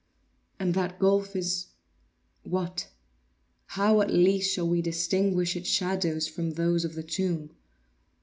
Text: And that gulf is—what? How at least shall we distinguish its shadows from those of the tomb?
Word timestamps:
And 0.59 0.73
that 0.73 0.97
gulf 0.97 1.35
is—what? 1.35 2.87
How 3.67 4.01
at 4.01 4.09
least 4.11 4.51
shall 4.51 4.67
we 4.67 4.81
distinguish 4.81 5.55
its 5.55 5.69
shadows 5.69 6.27
from 6.27 6.53
those 6.53 6.83
of 6.83 6.95
the 6.95 7.03
tomb? 7.03 7.51